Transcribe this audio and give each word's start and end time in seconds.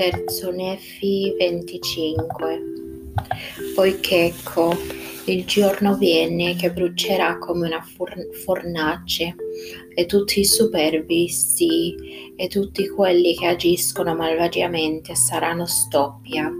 Terzo 0.00 0.50
Nefi 0.50 1.34
25 1.36 2.62
Poiché 3.74 4.24
ecco, 4.28 4.74
il 5.26 5.44
giorno 5.44 5.94
viene 5.94 6.56
che 6.56 6.70
brucerà 6.70 7.36
come 7.36 7.66
una 7.66 7.84
fornace 8.42 9.34
e 9.94 10.06
tutti 10.06 10.40
i 10.40 10.46
superbi, 10.46 11.28
sì, 11.28 12.32
e 12.34 12.48
tutti 12.48 12.88
quelli 12.88 13.36
che 13.36 13.48
agiscono 13.48 14.14
malvagiamente 14.14 15.14
saranno 15.14 15.66
stoppia 15.66 16.50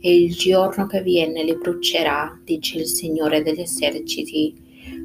e 0.00 0.16
il 0.16 0.36
giorno 0.36 0.86
che 0.86 1.02
viene 1.02 1.42
li 1.42 1.56
brucerà, 1.56 2.40
dice 2.44 2.78
il 2.78 2.86
Signore 2.86 3.42
degli 3.42 3.62
eserciti, 3.62 4.54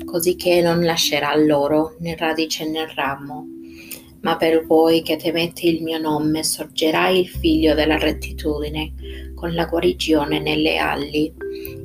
così 0.06 0.36
che 0.36 0.62
non 0.62 0.84
lascerà 0.84 1.36
loro 1.36 1.96
né 1.98 2.16
radice 2.16 2.64
né 2.70 2.86
ramo. 2.94 3.48
Ma 4.22 4.38
per 4.38 4.66
voi 4.66 5.02
che 5.02 5.18
temete 5.18 5.68
il 5.68 5.82
mio 5.82 5.98
nome 5.98 6.44
sorgerà 6.44 7.10
il 7.10 7.28
figlio 7.28 7.74
della 7.74 7.98
rettitudine, 7.98 8.94
con 9.36 9.54
la 9.54 9.66
guarigione 9.66 10.40
nelle 10.40 10.78
ali, 10.78 11.34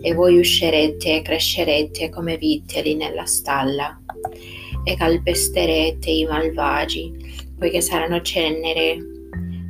e 0.02 0.12
voi 0.12 0.38
uscirete 0.38 1.16
e 1.16 1.22
crescerete 1.22 2.10
come 2.10 2.36
viteli 2.36 2.94
nella 2.94 3.24
stalla, 3.24 3.98
e 4.84 4.96
calpesterete 4.96 6.10
i 6.10 6.24
malvagi, 6.26 7.12
poiché 7.58 7.80
saranno 7.80 8.20
cenere 8.20 8.98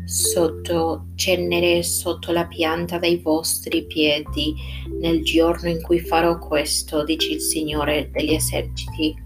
sotto, 0.06 1.06
cenere 1.14 1.82
sotto 1.82 2.32
la 2.32 2.46
pianta 2.46 2.98
dei 2.98 3.16
vostri 3.18 3.86
piedi 3.86 4.54
nel 5.00 5.22
giorno 5.24 5.68
in 5.68 5.82
cui 5.82 6.00
farò 6.00 6.38
questo, 6.38 7.04
dice 7.04 7.32
il 7.32 7.40
Signore 7.40 8.10
degli 8.12 8.32
eserciti. 8.32 9.24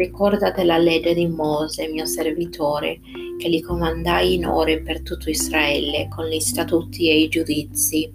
Ricordate 0.00 0.64
la 0.64 0.78
legge 0.78 1.12
di 1.12 1.26
Mose, 1.26 1.86
mio 1.88 2.06
servitore, 2.06 3.00
che 3.36 3.48
li 3.50 3.60
comandai 3.60 4.32
in 4.32 4.46
ore 4.46 4.80
per 4.80 5.02
tutto 5.02 5.28
Israele 5.28 6.08
con 6.08 6.24
gli 6.26 6.40
statuti 6.40 7.10
e 7.10 7.18
i 7.18 7.28
giudizi. 7.28 8.10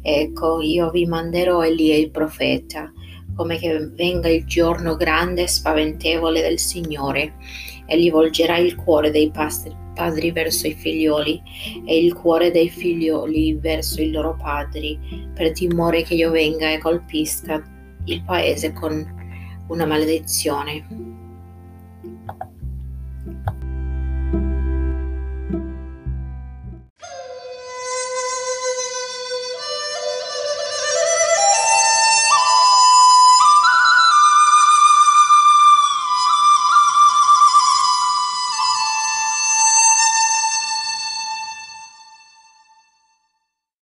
Ecco, 0.00 0.62
io 0.62 0.88
vi 0.88 1.04
manderò 1.04 1.62
Elia 1.62 1.96
il 1.96 2.10
profeta, 2.10 2.90
come 3.36 3.58
che 3.58 3.90
venga 3.92 4.30
il 4.30 4.46
giorno 4.46 4.96
grande 4.96 5.42
e 5.42 5.48
spaventevole 5.48 6.40
del 6.40 6.58
Signore, 6.58 7.34
e 7.84 8.00
gli 8.00 8.10
volgerà 8.10 8.56
il 8.56 8.74
cuore 8.74 9.10
dei 9.10 9.30
padri 9.30 10.30
verso 10.30 10.66
i 10.66 10.72
figlioli 10.72 11.42
e 11.84 12.02
il 12.02 12.14
cuore 12.14 12.50
dei 12.50 12.70
figlioli 12.70 13.52
verso 13.60 14.00
i 14.00 14.10
loro 14.10 14.34
padri, 14.34 14.98
per 15.34 15.52
timore 15.52 16.04
che 16.04 16.14
io 16.14 16.30
venga 16.30 16.72
e 16.72 16.78
colpisca 16.78 17.62
il 18.06 18.22
paese 18.22 18.72
con 18.72 19.16
una 19.68 19.84
maledizione. 19.84 21.16
Thank 22.02 22.30
you. 23.26 23.57